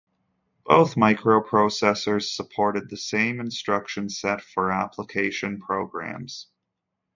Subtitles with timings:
[0.65, 6.47] Both microprocessors supported the same instruction set for application programs.